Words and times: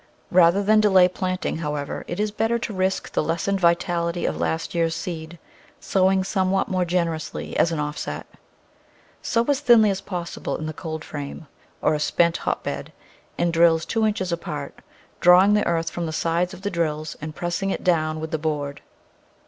Rather 0.31 0.63
than 0.63 0.81
delay 0.81 1.07
planting, 1.07 1.57
however, 1.57 2.03
it 2.07 2.19
is 2.19 2.31
better 2.31 2.57
to 2.57 2.73
risk 2.73 3.11
the 3.11 3.21
lessened 3.21 3.59
vitality 3.59 4.25
of 4.25 4.35
last 4.35 4.73
year's 4.73 4.95
seed— 4.95 5.37
sowing 5.79 6.23
somewhat 6.23 6.67
more 6.67 6.83
gener 6.85 7.13
ously 7.15 7.55
as 7.55 7.71
an 7.71 7.79
offset. 7.79 8.25
Sow 9.21 9.43
as 9.43 9.59
thinly 9.59 9.91
as 9.91 10.01
possible 10.01 10.57
in 10.57 10.65
the 10.65 10.73
cold 10.73 11.05
frame 11.05 11.45
or 11.83 11.93
a 11.93 11.99
spent 11.99 12.37
hotbed, 12.37 12.91
in 13.37 13.51
drills 13.51 13.85
two 13.85 14.03
inches 14.07 14.31
apart, 14.31 14.79
drawing 15.19 15.53
the 15.53 15.67
earth 15.67 15.91
from 15.91 16.07
the 16.07 16.11
sides 16.11 16.51
of 16.55 16.63
the 16.63 16.71
drills 16.71 17.15
and 17.21 17.35
pressing 17.35 17.69
it 17.69 17.83
down 17.83 18.19
with 18.19 18.31
the 18.31 18.39
board. 18.39 18.81